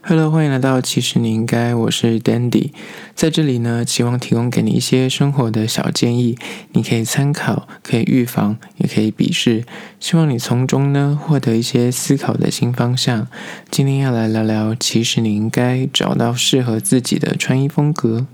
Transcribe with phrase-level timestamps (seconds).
[0.00, 2.70] Hello，欢迎来到其实你应该，我是 Dandy，
[3.14, 6.38] 在这里呢，希望提供给你一些生活的小建议，
[6.72, 9.64] 你可以参考，可以预防，也可以鄙视，
[9.98, 13.26] 希望你从中呢获得一些思考的新方向。
[13.70, 18.26] 今天要来聊聊，其实你应该找到适合自己的穿衣风格。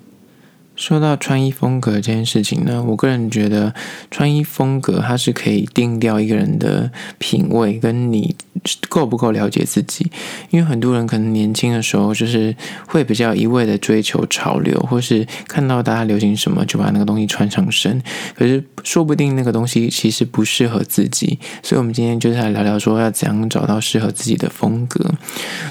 [0.76, 3.74] 说到穿衣风格这件事情呢，我个人觉得
[4.10, 8.36] 穿衣风格它是可以定调一个人的品味，跟你。
[8.88, 10.10] 够不够了解自己？
[10.48, 12.56] 因为很多人可能年轻的时候就是
[12.86, 18.00] 会比较一味的追求潮流，或是看到大家流行什么就把那个东西穿上身。
[18.34, 21.38] 可是说不定那个东西其实不适合自己。
[21.62, 25.12] 所以，我们今天就是来聊聊说要怎样找到适合自己的风格。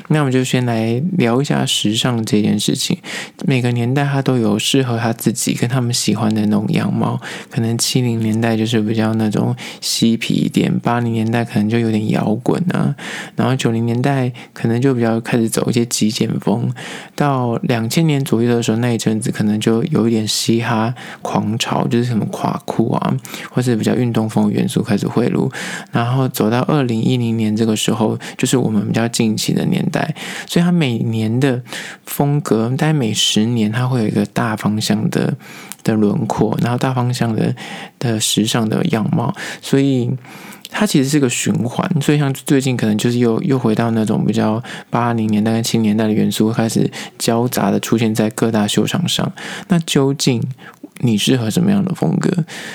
[0.09, 2.99] 那我们就先来聊一下时尚这件事情。
[3.47, 7.20] 每个年代它都有适合他自己跟他们喜欢的那种样貌。
[7.49, 12.95] 可能七零年代就是比较那种嬉皮一点，八零年代可能就有点摇滚啊。
[13.35, 16.71] 然后九零年代可能就比较开始走一些极简风，
[17.16, 23.17] 到两千年左右的时候，那一阵子可能就有一点嘻哈狂潮，就是什么垮裤啊，
[23.49, 25.52] 或是比较运动风元素开始汇入。
[25.92, 30.16] 然后走到二零一零年这个时候，就是我们比较近期的年代，
[30.47, 31.61] 所以它每年的
[32.05, 35.34] 风格，大概每十年它会有一个大方向向的
[35.84, 37.56] 的轮廓，然后大方向的
[37.98, 40.12] 的时尚的样貌，所以。
[40.76, 46.89] 它其实是个循环，所以像最近可能就是又又回到那种比较八零年代跟七零年代的元素，开始
[47.20, 49.31] 交杂的出现在各大秀场上。
[49.67, 50.42] 那究竟
[51.03, 52.29] 你适合什么样的风格？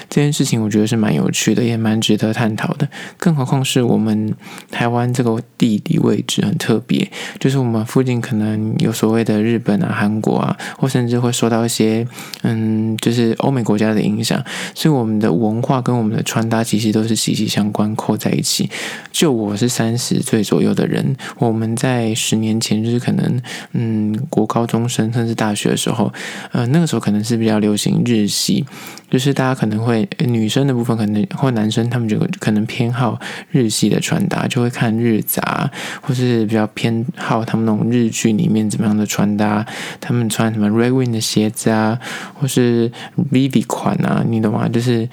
[0.08, 2.88] 这件事情我觉得是蛮有趣的，也蛮值得探讨的。
[3.16, 4.32] 更何况是我们
[4.70, 12.06] 台湾这个地理位置很特别，就是我们附近可能有所谓的日本啊、韩国啊，或甚至会受到一些
[12.42, 14.42] 嗯，就是欧美国家的影响，
[14.74, 17.88] 所以我们的文化跟我们的穿搭其实都是息息相关。
[17.98, 18.70] 扣在一起。
[19.10, 23.40] 就我是三十岁左右的人，我们在十年前就是可能，
[23.72, 26.12] 嗯，国高中生甚至大学的时候，
[26.52, 28.64] 呃，那个时候可能是比较流行日日系，
[29.10, 33.18] 就是大家可能会女生的部分可能或男生他们就可能偏好
[33.50, 35.70] 日系的穿搭，就会看日杂，
[36.00, 39.64] 或是比较偏好他们那种日剧里面怎么样的穿搭，
[40.00, 41.98] 他们穿什么 Red Wing 的鞋子啊，
[42.34, 42.90] 或是
[43.32, 44.68] Vivi 款啊，你懂吗？
[44.68, 45.08] 就是。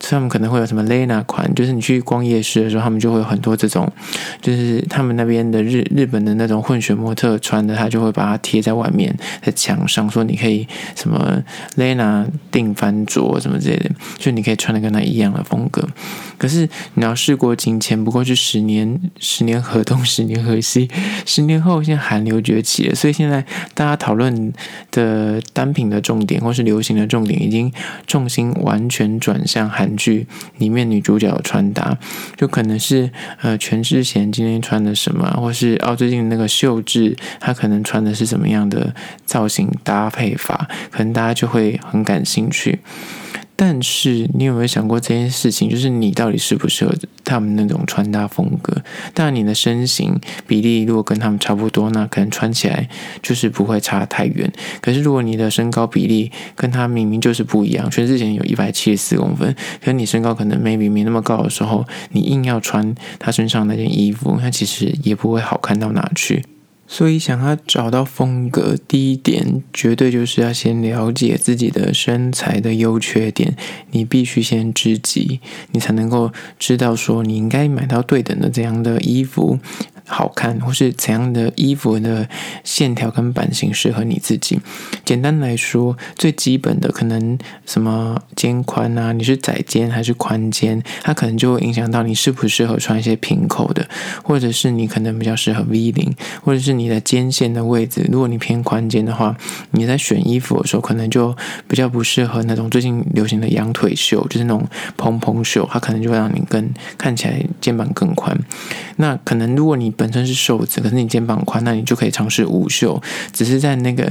[0.00, 3.90] 他们可能会有什么 Lena 款，就是你去逛夜市的时候，他们就会有很多这种，
[4.40, 11.42] 就是他们那边的日日本的那种混血模特穿的，他就会把它贴在外面，在墙上，说你可以什么
[11.76, 15.86] Lena 定番着什么之类的，就你可以穿的跟他一样的风格。
[16.38, 20.88] 可是你要事过境迁，不过是十年，十年河东，十年河西，
[21.26, 23.44] 十年后现在韩流崛起了，所以现在
[23.74, 24.52] 大家讨论
[24.92, 27.72] 的单品的重点或是流行的重点，已经
[28.06, 30.26] 重心完全转向韩剧
[30.58, 31.96] 里面女主角的穿搭，
[32.36, 33.10] 就可能是
[33.40, 38.94] 呃全智贤今天穿的什么，或是哦最近那个秀智她可能穿的是什么样的
[39.24, 42.78] 造型搭配法，可能大家就会很感兴趣。
[43.60, 45.68] 但是你有没有想过这件事情？
[45.68, 48.72] 就是你到底适不适合他们那种穿搭风格？
[49.12, 52.88] 当然，你的身形比例如果跟他们差不多，那可能穿起来
[53.20, 54.48] 就是不会差太远。
[54.80, 66.44] 可是如果你的身高比例跟他明明就是不一样，全智贤有一百七十四公分，可是你身高可能 maybe 没那么高的时候，你硬要穿他身上那件衣服，那其实也不会好看到哪去。
[66.90, 73.54] 所以，想要找到风格，第一点绝对就是要先了解自己的身材的优缺点。
[73.90, 75.40] 你必须先知己，
[75.72, 79.58] 你才能够知道说你应该买到对等的这样的衣服。
[80.08, 82.28] 好看，或是怎样的衣服的
[82.64, 84.58] 线条跟版型适合你自己？
[85.04, 93.86] 简单来说，最基本的可能什么肩宽啊，你是窄肩还是宽肩，它可能就会影响到你适不适合穿一些平口的，
[94.24, 99.36] 或者是你可能比较适合 V 领，或者是你的肩线的位置，如果你偏宽肩的话，
[99.72, 101.36] 你在选衣服的时候可能就
[101.66, 108.38] 比较不适合那种最近流行的羊腿袖，就是那种蓬蓬袖，它可能就会让你更看起来肩膀更宽。
[108.96, 112.98] 那可能如果你本身是瘦子，可是你肩膀宽，那你就可以尝试无袖。
[113.32, 114.10] 只是在那个，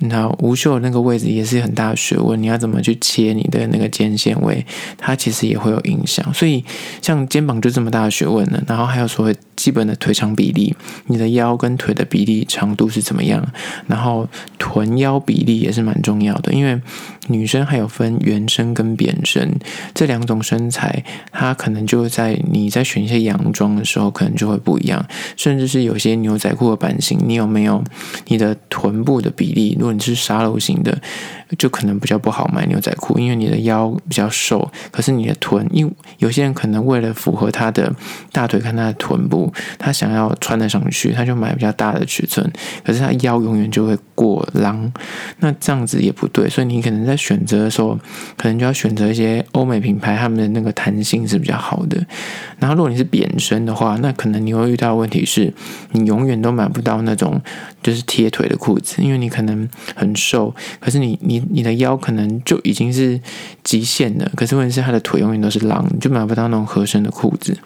[0.00, 4.66] 你知道无袖那个位置也是很大的学问，你要怎么去切你的那个肩线位，
[4.98, 6.34] 它其实也会有影响。
[6.34, 6.64] 所以
[7.00, 10.74] 像肩膀就这么大的学问呢，然后还有所谓基本的腿长比例，
[11.06, 13.46] 你的腰跟腿的比例长度是怎么样，
[13.86, 14.28] 然后
[14.58, 16.80] 臀腰比例也是蛮重要的，因为
[17.30, 19.58] 女生还有分圆身跟扁身
[19.94, 25.04] 这两种身材，它可能就在你在选一些洋装的时候，可能就会不一样。
[25.36, 27.82] 甚至是有些牛仔裤的版型，你有没有
[28.26, 29.76] 你的臀部的比例？
[29.78, 30.98] 如果你是沙漏型的，
[31.58, 37.92] 就可能比较不好买牛仔裤，因为你的腰比较瘦，可是你的臀，因为有些人可能为了符合他的
[38.32, 42.50] 大腿跟他的臀部，他想要穿得上去，他就买比较大的尺寸，
[42.84, 44.92] 可是他腰永远就会过狼，
[45.38, 47.98] 那这样子也不对，所以你可能在选择的时候，
[48.36, 52.04] 可能就要选择一些欧美品牌，他们的那个弹性是比较好的。
[52.58, 55.52] 然后如果你是扁身的话，那可能你会遇到问题是，
[55.92, 57.40] 你永远都买不到那种
[57.82, 63.20] 就是贴腿的裤子，因为你可能很瘦，可是你你你的腰可能就已经是
[63.62, 67.56] 极限了，可是问题是他的腿永远都是狼，你就买不到那种合身的裤子。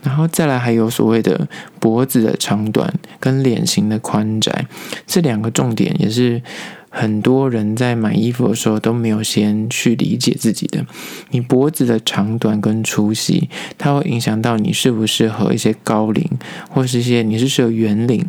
[0.00, 1.48] 然后再来还有所谓的
[1.80, 4.66] 脖子的长短跟脸型的宽窄，
[5.06, 6.40] 这两个重点也是。
[6.90, 10.86] 很多人在买衣服的时候都没有先去理解自己的，
[11.30, 16.26] 你脖子的长短跟粗细，它会影响到你适不适合一些高领，
[16.70, 18.26] 或是一些你是适合圆领。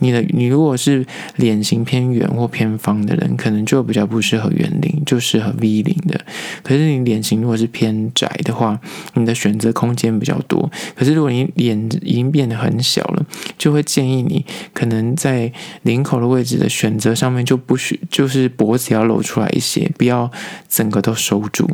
[0.00, 1.06] 你的你如果是
[1.36, 6.20] 脸型偏圆或偏方的人，可能就比较不适合圆领，就适合 V 领的。
[6.62, 8.80] 可是你脸型如果是偏窄的话，
[9.14, 10.70] 你的选择空间比较多。
[10.94, 13.24] 可是如果你脸已经变得很小了，
[13.56, 15.52] 就会建议你可能在
[15.82, 20.30] 领口的位置的选择上面就不需，就是脖子要露出来一些，不要
[20.68, 21.70] 整个都收住。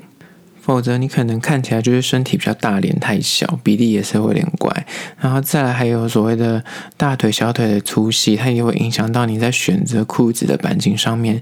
[0.66, 4.84] 否则你可能看起来就是身体比较大，脸太小，比例也是会有点怪。
[5.20, 6.64] 然后再来还有所谓的
[6.96, 11.40] 大腿、小腿的粗细，它也会影响到你在选择裤子的版型上面。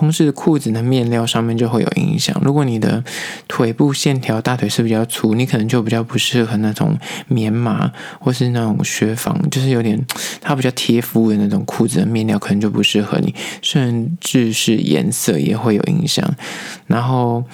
[0.00, 2.34] 光是裤子的面料上面就会有影响。
[2.42, 3.04] 如果你的
[3.46, 6.98] 腿部线条、大腿是比较粗，你可能就比较不适合那种
[7.28, 10.02] 棉麻或是那种雪纺，就是有点
[10.40, 16.34] 它比较贴肤的那种裤子的面料，可能就不适合你，甚至是颜色也会有影响。
[16.86, 17.44] 然后，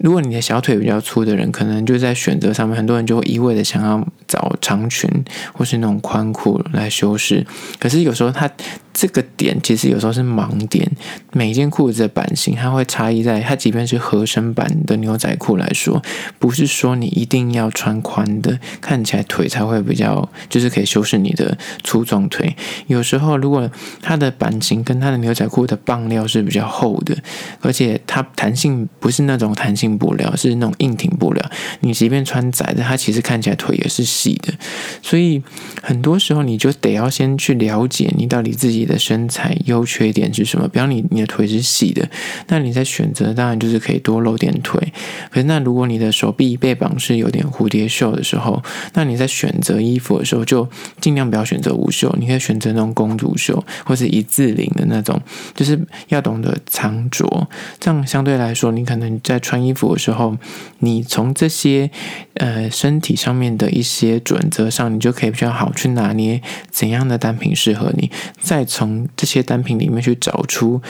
[0.00, 5.10] 如果你的小腿比较粗的人，可能就在选择上面，很多人就会一味的想要找长裙
[5.54, 7.46] 或是那种宽裤来修饰。
[7.78, 8.50] 可是有时候它。
[8.94, 10.88] 这个点其实有时候是盲点，
[11.32, 16.00] 每一件裤子的版型它会差异在它，即便是合身版的牛仔裤来说，
[16.38, 22.54] 不是说你一定要穿宽的，看起来腿才会比较，就是可以修饰你的粗壮腿。
[22.86, 23.68] 有时候如果
[24.00, 27.16] 它的版型跟它的牛仔裤的棒料是比较厚的，
[27.60, 31.50] 而且它弹性不是那种弹性布料，是那种硬挺布料，
[31.80, 34.54] 你即便穿窄的，它其实看起来腿也是细的。
[35.02, 35.42] 所以
[35.82, 38.83] 很多时候你就得要先去了解你到底自己。
[38.84, 40.68] 你的身材优缺点是什么？
[40.68, 42.06] 比方你你的腿是细的，
[42.48, 44.92] 那你在选择当然就是可以多露点腿。
[45.30, 50.68] 可是那如果你的手臂背膀是有点蝴蝶袖的时候，那你在选择衣服的时候就
[51.00, 55.18] 尽量不要选择无袖，你可以选择那种公主袖或是一字领的那种，
[55.54, 57.48] 就是要懂得藏拙。
[57.80, 60.36] 这样相对来说，你可能在穿衣服的时候，
[60.80, 61.90] 你从这些
[62.34, 68.10] 呃身体上面的一些准则上，你就可以比较好去拿捏怎样的单品适合你。
[68.40, 70.82] 再从这些单品里面去找出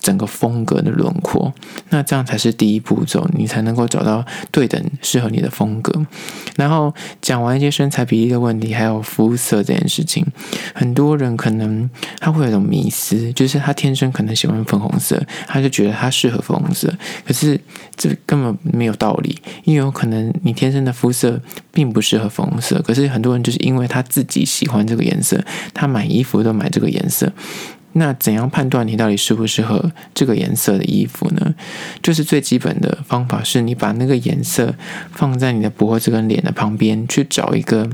[0.00, 1.52] 整个风格的轮廓，
[1.90, 6.06] 那这样才是第一步骤，你才能够找到对等适合你的风格。
[6.56, 10.24] 然后讲完一些身材比例的问题，还有肤色这件事情，
[10.74, 16.92] 很多人可能他会有一种迷思，就是他天生可能喜欢粉红色，他就觉得他适合粉红色，
[17.26, 17.60] 可是
[17.96, 21.40] 这根本没有道理，因为有可能你天生的肤色
[21.72, 25.42] 并不适合粉红色，可是很多人就是因为他自己喜欢这个颜色，
[25.72, 27.32] 他买衣服都买这个颜色。
[27.94, 31.54] 那怎样判断你到底适不适合这个颜色的衣服呢？
[32.02, 34.74] 就是最基本的方法是你把那个颜色
[35.12, 37.88] 放在你的脖子跟脸的旁边，去找一个。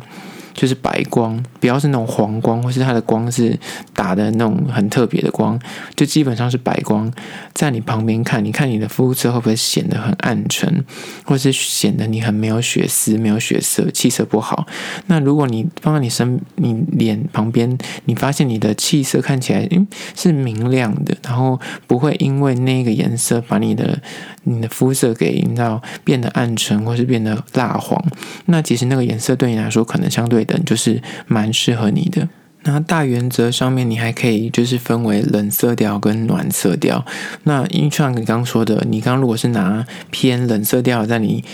[0.54, 3.58] 就是白光，不要是那种黄光，或是它的光是
[3.92, 5.58] 打的那种很特别的光，
[5.96, 7.12] 就基本上是白光，
[7.52, 10.84] 在你旁边看，你看你的肤色会不会显得很暗沉，
[11.24, 14.64] 或是显得你很没有血丝、没有血色、气色不好？
[15.08, 19.68] 那如果你放在你身、你脸旁边，你发现你的气色看起来
[20.14, 24.00] 是明亮的，然后不会因为那个颜色把你的
[24.44, 28.00] 你的肤色给引导变得暗沉，或是变得蜡黄，
[28.46, 30.43] 那其实那个颜色对你来说可能相对。
[30.44, 32.28] 等就是蛮适合你的。
[32.64, 37.04] 那大原则上面，你还可以就是分为冷色调跟暖色调。
[37.44, 41.44] 那因为像你刚刚说的，你刚刚如果是拿偏冷色调在你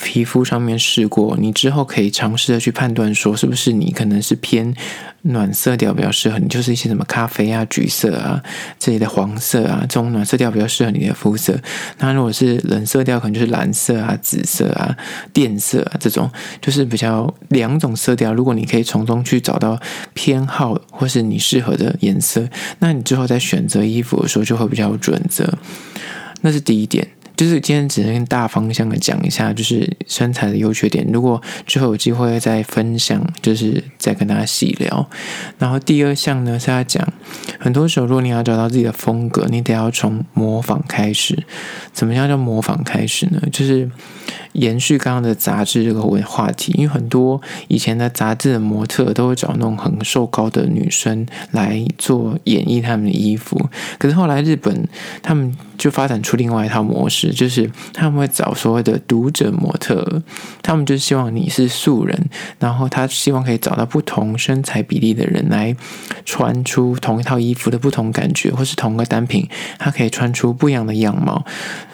[0.00, 4.74] 皮肤上面试过，你之后可以尝试的去判断说，是不是你可能是偏。
[5.22, 8.40] 暖色调比较适合你，就是一些什么咖啡啊、橘色啊
[8.78, 11.58] 这里的黄色啊，这种暖色调比较适合你的肤色。
[11.98, 14.96] 那如果是冷色调，可能就是蓝色啊、紫色啊、
[15.34, 16.30] 靛色啊这种，
[16.62, 18.32] 就是比较两种色调。
[18.32, 19.78] 如果你可以从中去找到
[20.14, 20.57] 偏好
[20.90, 22.48] 或是你适合的颜色，
[22.78, 25.58] 那你之后在选择衣服的时候就会比较有准则。
[26.40, 27.06] 那是第一点。
[27.36, 31.06] 就是今天只能大方向的讲一下，就是身材的优缺点。
[31.12, 35.08] 如果之后有机会再分享，就是再跟大家细聊。
[35.56, 37.12] 然后第二项呢是要讲，
[37.60, 41.44] 很多时候如果你要找到自己的风格，你得要从模仿开始。
[41.98, 43.42] 怎么样叫模仿开始呢？
[43.50, 43.90] 就是。
[44.52, 54.88] 延续刚刚的杂志这个话题，因为很多以前的杂志的模特都会找那种很瘦高的女生来做演绎他们的衣服，可是后来日本
[55.22, 60.22] 他们就发展出另外一套模式，就是他们会找所谓的读者模特，
[60.62, 62.28] 他们就希望你是素人，
[62.58, 65.76] 然后他希望可以找到不同身材比例的人来
[66.24, 71.44] 穿出同一套衣服的不同感觉，或是同个单品，它可以穿出不一样的样貌。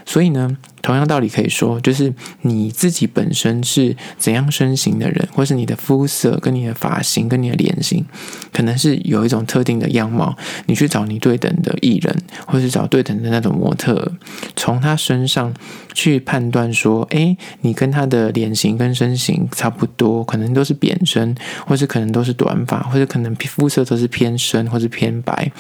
[0.04, 2.12] 所以呢，同样道理可以说，就是
[2.42, 8.04] 你自己本身是怎样身形的人，或是你的肤色、跟你的发型、跟你的脸型，
[8.52, 10.36] 可能是有一种特定的样貌。
[10.66, 12.14] 你去找你对等的艺人，
[12.46, 14.12] 或是找对等的那种模特，
[14.56, 15.54] 从他身上
[15.94, 21.34] 去判断说，诶，你跟他的脸型跟身形差不多，可能都是扁身，
[21.66, 25.50] 或是可能都是短发，或者可能肤色都是偏深或是偏白。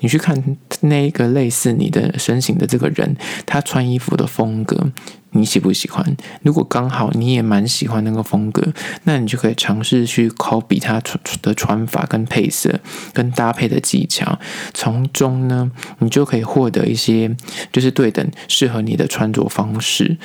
[0.00, 4.90] 你去看那一个类似你的身形的这个人，他穿衣服的风风格，
[5.32, 6.16] 你喜不喜欢？
[6.42, 8.72] 如果刚好你也蛮喜欢那个风格，
[9.04, 11.02] 那你就可以尝试去 copy 他
[11.42, 12.80] 的穿法跟配色
[13.12, 14.38] 跟搭配的技巧，
[14.72, 17.36] 从中呢，你就可以获得一些
[17.70, 20.16] 就是对等适合你的穿着方式。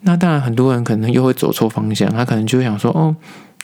[0.00, 3.14] 那当然，很多人可能又会走错方向，他可能就会想说，哦。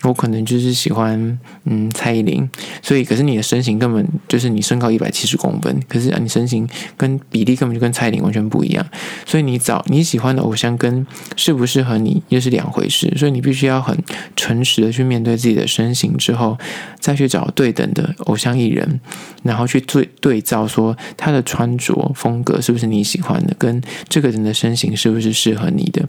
[0.02, 2.48] 我可能就是喜欢嗯蔡依林，
[2.80, 8.86] 所以可是你的身形根本就是你身高一百七十公分，可是啊你身形跟比例根本就跟蔡依林完全不一样，
[9.26, 11.04] 所以你找你喜欢的偶像跟
[11.36, 13.98] 适不适合你又是两回事，所以你必须要很
[14.36, 16.56] 诚实的去面对自己的身形之后，
[17.00, 19.00] 再去找对等的偶像艺人，
[19.42, 26.08] 然后去对对照说他的穿着风格是不是你喜欢的，跟这个人的身形是不是适合你的，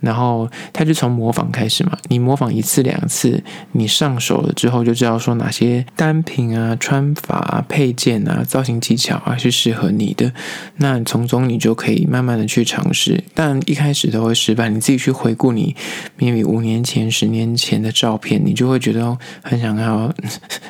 [0.00, 3.17] 然后他就从模仿开始嘛，你模仿一次两次。
[3.18, 10.32] 次你上手了之后，就知道说哪些单品啊、穿法啊、配件啊、造型技巧啊是适合你的。
[10.76, 14.68] 那从中你就可以慢慢的去尝试，但一开始都会失败。
[14.68, 15.74] 你自己去回顾你
[16.18, 20.14] maybe 五年前、十年前的照片，你就会觉得很想要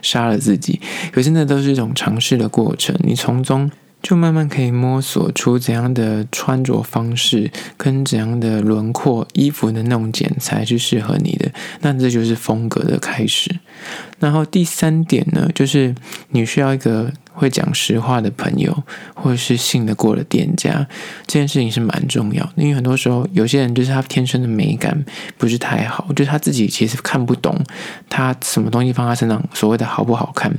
[0.01, 0.81] 杀了自己。
[1.13, 3.71] 可是那都是一种尝试的过程，你从中。
[4.03, 11.51] 就慢慢可以摸索出怎样的穿着方式，跟怎样的轮廓衣服的那种剪裁是适合你的，
[11.81, 13.59] 那这就是风格的开始。
[14.19, 15.95] 然后第三点呢，就是
[16.31, 18.83] 你需要一个会讲实话的朋友，
[19.15, 20.87] 或者是信得过的店家，
[21.27, 22.53] 这件事情是蛮重要的。
[22.57, 25.05] 因为很多时候，有些人就是他天生的美感
[25.37, 27.57] 不是太好，就是他自己其实看不懂
[28.09, 30.53] 他什么东西放他身上所谓的好不好看。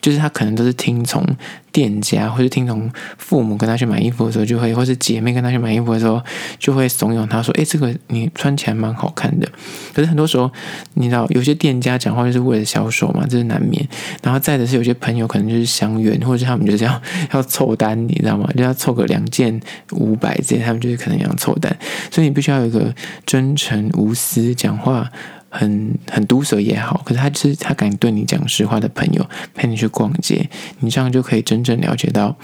[0.00, 1.24] 就是他可能都是听从
[1.72, 6.22] 店家，或是听从父母跟他去买衣服的时候，就会，或是姐妹跟他去买衣服的时候，
[6.58, 9.48] 就会怂恿他说：“诶，这个你穿起来蛮好看的。”
[9.92, 10.50] 可是很多时候，
[10.94, 13.86] 你知道，有些店家讲话就是为了销售嘛，这是难免。
[14.22, 17.02] 然后再的是，有些朋友可能就是相约，或者是他们就是要
[17.32, 18.48] 要凑单，你知道吗？
[18.56, 19.60] 就要凑个两件
[19.92, 21.76] 五百这些，他们就是可能要凑单。
[22.10, 22.94] 所以你必须要有一个
[23.26, 25.10] 真诚无私讲话。
[25.50, 30.48] 很很毒舌也好，可是他是他敢对你讲实话的朋友，陪你去逛街，
[30.80, 32.36] 你这样就可以真正了解到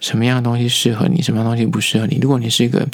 [0.00, 2.18] 什么样的东西适合你，什么样的东西不适合你。
[2.22, 2.86] 如果你是一个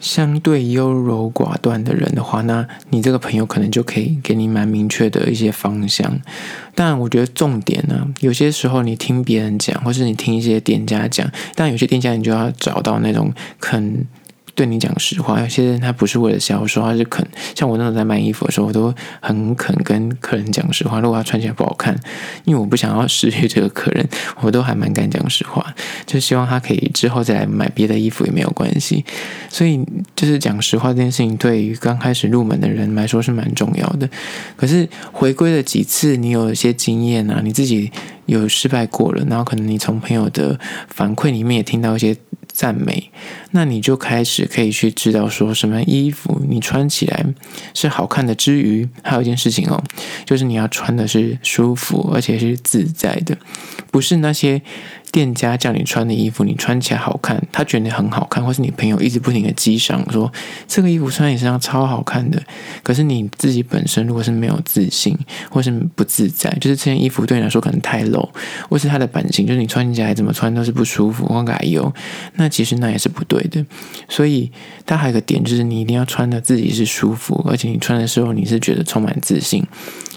[0.00, 6.20] 相对优柔寡断的人的话，那你这个朋友可能就可以给你蛮明确的一些方向。
[6.74, 14.04] 但我觉得重点呢，有些时候你听别人讲，或是你听一些店家讲，但有些店家你就要找到那种肯。
[14.54, 17.26] 对你讲实话，有些人他不是为了销售，他是肯。
[17.56, 21.00] 像我那种在卖衣服的时候，我都很肯跟客人讲实话。
[21.00, 21.94] 如果他穿起来不好看，
[22.44, 24.08] 因为我不想要失去这个客人，
[24.40, 25.74] 我都还蛮敢讲实话。
[26.06, 29.04] 就希望他可以之后再来买别的衣服也没有关系。
[29.48, 29.84] 所以，
[30.14, 34.08] 就是讲实话这件事情，对于刚开始入门的人来说是蛮重要的。
[34.56, 37.90] 可是回归了几次，你有一些经验啊，你自己
[38.26, 40.58] 有失败过了，然后可能你从朋友的
[40.88, 42.16] 反馈里面也听到一些。
[42.54, 43.10] 赞美，
[43.50, 47.26] 那你就开始可以去知道说什么衣服你穿起来
[47.74, 49.82] 是好看的之余，还有一件事情哦，
[50.24, 53.36] 就是你要穿的是舒服而且是自在的，
[53.90, 54.62] 不是那些。
[55.14, 60.32] 店家叫你穿的衣服，你穿起来好看，他觉得你很好看，或是你朋友一直不停的激赏说
[60.66, 62.42] 这个衣服穿在你身上超好看的。
[62.82, 65.16] 可是你自己本身如果是没有自信，
[65.48, 68.28] 或是不自在，就是这件衣服对你来说可能太露，
[68.68, 71.94] 或是它的版型，就是你穿起来怎么穿都是不舒服，或改油，
[72.34, 73.64] 那其实那也是不对的。
[74.08, 74.50] 所以
[74.84, 79.64] 它还有个点，就是你一定要穿的自己是舒服，而且你穿的时候你是觉得充满自信，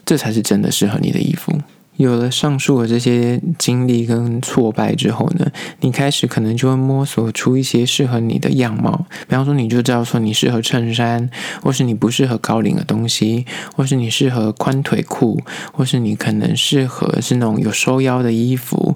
[0.04, 1.62] 这才是真的适合你的衣服。
[1.98, 5.52] 有了上述的这些经历跟挫败之后呢，
[5.82, 9.06] 你开始可能就会摸索出一些适合你的样貌。
[9.28, 11.30] 比方说，你就知道说你适合衬衫，
[11.62, 15.42] 或是你不适合高领的东西，或是你适合宽腿裤，
[15.74, 18.96] 或是你可能适合是那种有收腰的衣服。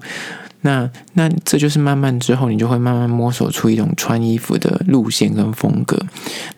[0.60, 5.98] 那那这就是慢慢之后，你就会慢慢摸索出一种穿衣服的路线跟风格。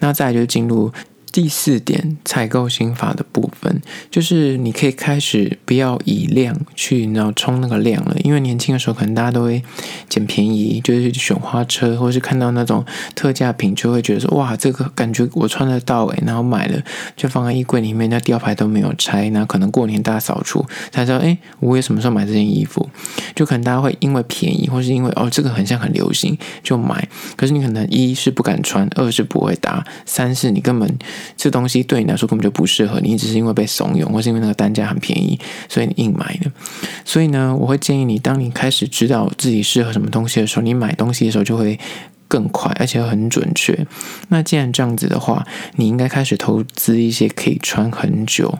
[0.00, 0.92] 那再就进入。
[1.34, 9.60] 第四点，采购心法的部分，就是你可以开始不要以量去然后冲那个量了，因为年轻的时候可能大家都会
[10.08, 12.84] 捡便宜，就是选花车，或是看到那种
[13.16, 16.80] 特价品，就会觉得说哇，这个感觉我穿得到诶，然后买了
[17.16, 22.88] 就放在衣柜里面，那吊牌都没有拆，那可能过年大扫除才知道，诶，我也什么时候买这件衣服？
[23.34, 30.96] 就可能大家会因为便宜，或是因为哦这个很像很流行就买，可是你可能一是不敢穿，二是不会搭，三是你根本。
[31.36, 35.38] 这东西对你来说根本就不适合你，只是因为被怂恿，或是因为那个单价很便宜，
[35.68, 36.50] 所以你硬买的。
[37.04, 41.78] 所以呢，我会建议你，当你开始知道自己适合什么东西的时候，你买东西的时候就会
[42.26, 43.86] 更快，而且很准确。
[44.28, 48.58] 那既然这样子的话，你应该开始投资一些可以穿很久，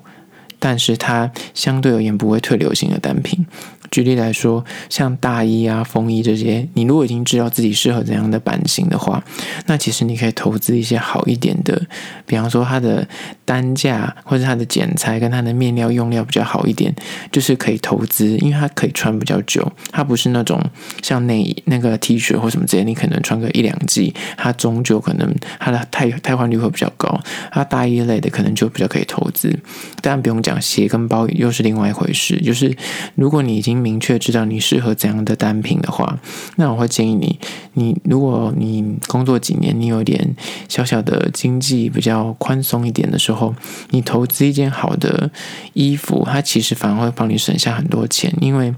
[0.65, 3.45] 但是它相对而言不会退流行的单品。
[3.91, 9.23] 举例来说，像大衣啊、风衣这些，你如果已经知道自己适合怎样的版型的话，
[9.67, 11.81] 那其实你可以投资一些好一点的，
[12.27, 13.07] 比方说它的
[13.45, 16.93] 单价或者它的剪裁跟它的面料用料比较好一点，
[17.31, 20.61] 就是可以投资，因为它可以穿比较久，它不是那种
[21.03, 27.21] 像内衣那个 T 恤或什么之类，你可能穿个一两季，它终究可能它的汰汰换率会比较高。
[27.53, 29.57] 它大衣类的可能就比较可以投资，
[30.01, 32.77] 当然不用讲鞋跟包又是另外一回事，就是
[33.15, 36.19] 如果你已经明确知道你适合怎样的单品的话，
[36.57, 37.39] 那我会建议你，
[37.75, 40.35] 你如果你工作几年，你有点
[40.69, 43.55] 小小的经济比较宽松一点的时候，
[43.91, 45.31] 你投资一件好的
[45.73, 48.75] 衣服，它其实反而会帮你省下很多钱，因为。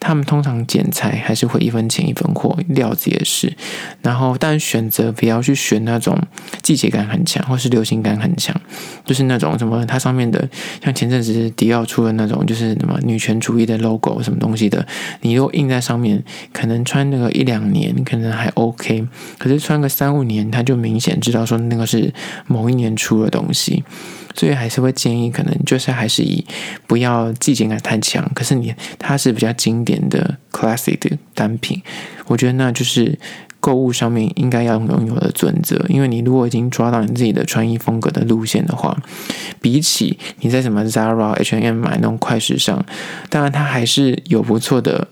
[0.00, 3.54] 他们通常剪裁还是会一分钱一分货，料子也是。
[4.02, 6.18] 然后，但选择不要去选那种
[6.62, 8.58] 季节感很强或是流行感很强，
[9.04, 10.48] 就是那种什么它上面的，
[10.82, 14.84] 像前阵子迪奥出的那种，就是什么女权主义的 logo 什么东西的，
[15.20, 19.06] 你如果印在上面，可能穿那个一两年可能还 OK，
[19.38, 22.12] 可是穿个三五年，他就明显知道说那个是
[22.46, 23.84] 某一年出的东西。
[24.34, 26.44] 所以还是会建议，可能就是还是以
[26.86, 31.82] 不要季节感太强，可是你它是比较经典的 classic 的单品，
[32.26, 33.18] 我觉得那就是
[33.58, 35.84] 购物上面应该要拥有的准则。
[35.88, 38.96] 因为你如果已经抓到你自己的穿衣风格的路线的话，
[39.60, 42.84] 比起你在什么 Zara、H&M 买那种快时尚，
[43.28, 45.08] 当然它还是有不错的。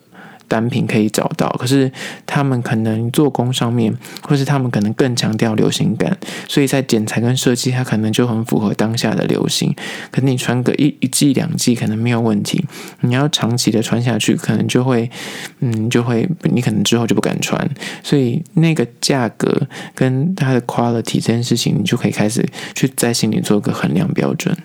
[0.49, 1.91] 单品可以找到，可是
[2.27, 6.17] 他们可能做工上面，或是他们可能更强调流行感，
[6.49, 9.75] 所以在剪裁跟设计，它可能就很符合当下的流行。
[10.11, 12.65] 可你穿个一一季两季可能没有问题，
[13.03, 15.11] 你要长期的穿下去，可能就会，
[15.61, 17.69] 嗯，就会你可能之后就不敢穿。
[18.03, 24.57] 所以那个价格跟它的 quality 这件事情，你就可以开始去在心里做个衡量标准。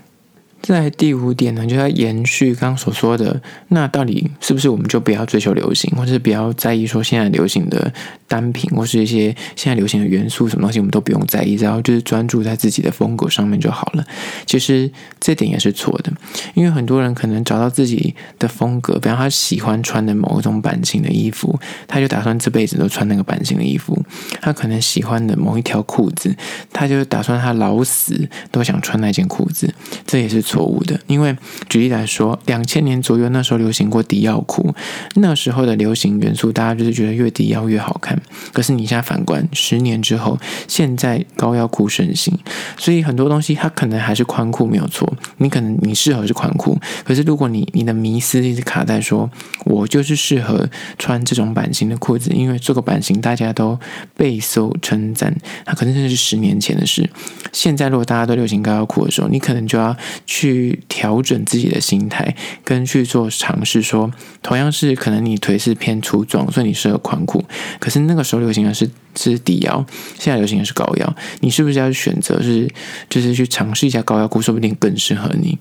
[0.63, 7.93] 在第五点呢，就要延续刚刚所说的，那到底是不是我们就不要追求流行，或是不要在意说现在流行的
[8.29, 14.05] 单品，或是一些现在流行的元素，什么东西我们都不用在意，然后就是专注在自己的风格上面就好了。
[14.45, 16.13] 其实这点也是错的，
[16.53, 23.93] 因为很多人可能找到自己的风格，比方他喜欢穿的某一种版型的衣服，他就打算这辈子都穿那个版型的衣服；
[24.39, 26.33] 他可能喜欢的某一条裤子，
[26.71, 29.69] 他就打算他老死都想穿那件裤子，
[30.07, 30.41] 这也是。
[30.53, 31.35] 错误的，因为
[31.67, 34.71] 举例来说，两千年左右那时候流行过迪奥裤，
[35.15, 38.21] 那时候的流行元素，大家就是觉得越低腰越好看。
[38.51, 40.37] 可是你现在反观十年之后，
[40.67, 42.37] 现在高腰裤盛行，
[42.77, 49.27] 所以很多东西它可能还是宽裤没有错，你可能你适合是宽裤，可是如果你你的迷思一直卡在说，
[49.65, 53.79] 我就是适合穿这种版型的裤子，因为这个版型大家都
[54.15, 55.35] 备受称赞，
[55.65, 57.09] 它可能真的是十年前的事。
[57.51, 60.42] 现在如果大家都流行高腰裤的时候，你可能就要去。
[60.43, 63.81] 去调整自己的心态，跟去做尝试。
[63.81, 67.43] 说同样是可能你腿是偏粗壮，所以你适合宽裤。
[67.79, 69.85] 可是那个时候流行的是是低腰，
[70.19, 71.15] 现在流行的是高腰。
[71.39, 72.69] 你是不是要去选择是
[73.09, 75.57] 就是去尝试一下高腰裤，说不定更适合你。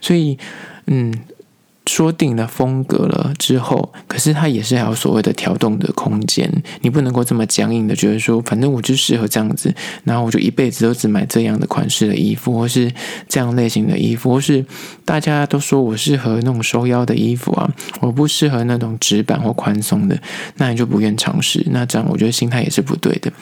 [0.00, 0.36] 所以，
[0.86, 1.14] 嗯。
[1.88, 6.48] 说定了风格了之后，可是它也是还有所谓的调动的空间。
[6.82, 9.74] 你不能够这么僵硬的觉得说，反正我就适合这样子，
[10.04, 12.92] 然后我就一辈子都只买这样的款式的衣服，或是
[13.26, 14.64] 这样类型的衣服，或是
[15.06, 17.68] 大家都说我适合那种收腰的衣服啊，
[18.00, 20.20] 我不适合那种直板或宽松的，
[20.56, 21.64] 那你就不愿尝试。
[21.70, 23.32] 那这样我觉得心态也是不对的。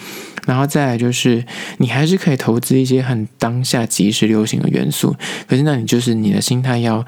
[0.46, 1.44] 然后再来就是，
[1.76, 5.14] 你还是可以投资一些很当下即时流行的元素。
[5.46, 7.04] 可是，那你就是你的心态要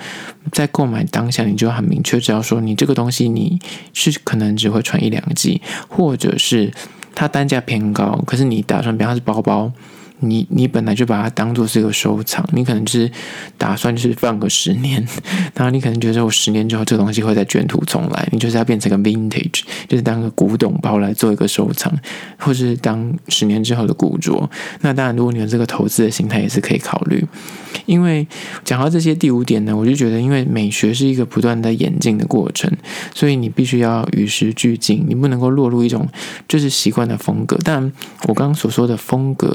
[0.53, 3.59] 在购买当下，你就很明确知道说，你这个东西你
[3.95, 6.71] 是可能只会穿一两季，或者是
[7.15, 9.73] 它单价偏高，可是你打算，比方是包包。
[10.21, 13.11] 你你本来就把它当做是一个收藏，你可能就是
[13.57, 15.07] 打算就是放个十年，
[15.55, 21.93] 然后你可能觉得我十年之后这个东西会再卷土重来，你就是要变成个 vintage，就是当个古董包来做一个收藏，
[22.39, 24.49] 或是当十年之后的古着。
[24.81, 27.25] 那当然，如果你有这个投资的心态，也是可以考虑。
[27.87, 28.27] 因为
[28.65, 32.71] 讲到这些第五点呢，我就觉得，因为美学是一个不断在演进的过程，
[33.15, 36.07] 所以你必须要与时俱进，你不能够落入一种
[36.47, 37.59] 就是习惯的风格。
[37.65, 37.81] 但
[38.27, 39.55] 我刚刚所说的风格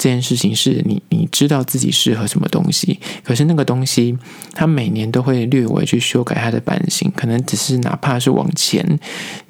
[0.00, 4.16] 这件事情，是你你知道自己适合什么东西，可是那个东西
[4.54, 8.98] 它每年都会略微去修改它的版型，可能只是哪怕是往前，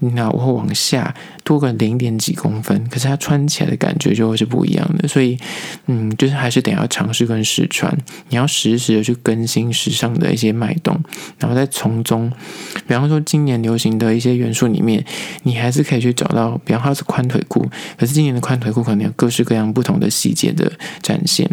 [0.00, 5.09] 那我会往下多个零点几公分，可是它穿起来的感觉就会是不一样的。
[5.09, 5.38] 所以，
[5.87, 7.96] 嗯，就是还是得要尝试跟试穿。
[8.29, 10.98] 你要时时的去更新时尚的一些脉动，
[11.38, 12.31] 然后再从中，
[12.87, 15.05] 比方说今年流行的一些元素里面，
[15.42, 20.70] 你还是可以去找到，比方说是宽腿裤，可是今年的宽腿裤可能有各式各样不同的细节的
[21.03, 21.50] 展现。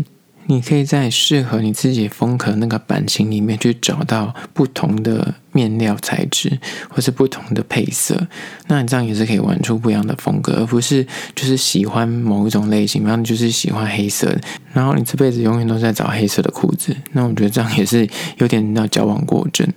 [0.49, 8.27] 你可以在适合你自己风格那个版型里面去找到不同的面料材质，或是不同的配色，
[8.67, 11.05] 那你这样也是可以玩出不一样的风格，而不是
[11.35, 14.35] 就是喜欢某一种类型，然后你就是喜欢黑色，
[14.73, 18.07] 然后你这辈子永远都在找黑色的裤子，那我觉得这样也是
[18.37, 19.67] 有点要矫枉过正。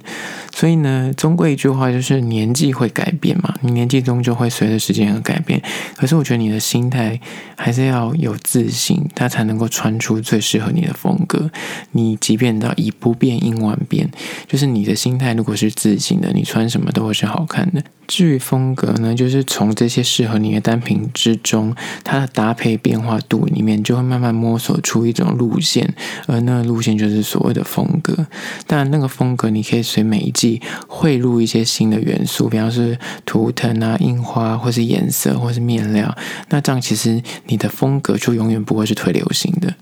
[0.52, 5.62] 所以呢，终归一句话就是年纪会改变嘛，你年纪终究会随着时间而改变。
[5.96, 7.18] 可是我觉得你的心态
[7.56, 11.50] 还是要有自信，它才能够穿出最适合你的风格。
[11.92, 14.10] 你即便到以不变应万变，
[14.48, 17.82] 就是你的心态如果是自信的，你穿什么都会是好看的。
[18.06, 25.94] 至于风格呢，就是从这些适合你的单品之中，它的搭配变化度里面，就会慢慢摸索出一种路线，
[26.26, 28.26] 而那个路线就是所谓的风格。
[28.66, 36.12] 当然，那个风格你可以随每一季汇入一些新的元素，比方是图腾啊、印花，或是颜色，或是面料。
[36.48, 39.72] 那这样其实你的风格就永远不会是退流行的。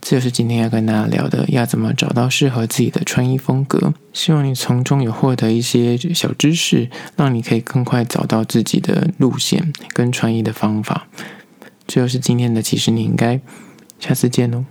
[0.00, 3.92] 这就是今天要跟大家聊的，要怎么找到适合自己的穿衣风格。
[4.12, 7.60] 希望你从中有获得一些小知识，让你可以。
[7.60, 11.06] 更快找到自己的路线跟穿衣的方法，
[11.86, 12.60] 这就是今天的。
[12.60, 13.40] 其实你应该
[14.00, 14.64] 下次见哦。